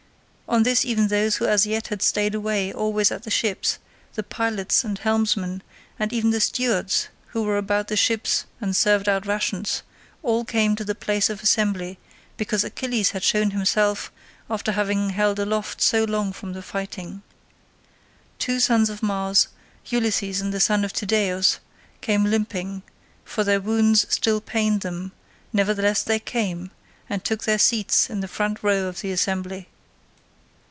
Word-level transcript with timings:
On 0.51 0.63
this 0.63 0.83
even 0.83 1.07
those 1.07 1.37
who 1.37 1.45
as 1.45 1.65
yet 1.65 1.87
had 1.87 2.01
stayed 2.01 2.35
always 2.35 3.09
at 3.09 3.23
the 3.23 3.31
ships, 3.31 3.79
the 4.15 4.21
pilots 4.23 4.83
and 4.83 4.97
helmsmen, 4.99 5.63
and 5.97 6.11
even 6.11 6.31
the 6.31 6.41
stewards 6.41 7.07
who 7.27 7.43
were 7.43 7.57
about 7.57 7.87
the 7.87 7.95
ships 7.95 8.43
and 8.59 8.75
served 8.75 9.07
out 9.07 9.25
rations, 9.25 9.81
all 10.21 10.43
came 10.43 10.75
to 10.75 10.83
the 10.83 10.93
place 10.93 11.29
of 11.29 11.41
assembly 11.41 11.97
because 12.35 12.65
Achilles 12.65 13.11
had 13.11 13.23
shown 13.23 13.51
himself 13.51 14.11
after 14.49 14.73
having 14.73 15.11
held 15.11 15.39
aloof 15.39 15.75
so 15.79 16.03
long 16.03 16.33
from 16.33 16.61
fighting. 16.61 17.21
Two 18.37 18.59
sons 18.59 18.89
of 18.89 19.01
Mars, 19.01 19.47
Ulysses 19.85 20.41
and 20.41 20.53
the 20.53 20.59
son 20.59 20.83
of 20.83 20.91
Tydeus, 20.91 21.59
came 22.01 22.25
limping, 22.25 22.83
for 23.23 23.45
their 23.45 23.61
wounds 23.61 24.05
still 24.09 24.41
pained 24.41 24.81
them; 24.81 25.13
nevertheless 25.53 26.03
they 26.03 26.19
came, 26.19 26.71
and 27.09 27.23
took 27.23 27.45
their 27.45 27.57
seats 27.59 28.09
in 28.09 28.19
the 28.19 28.27
front 28.27 28.61
row 28.61 28.87
of 28.87 28.99
the 28.99 29.13
assembly. 29.13 29.69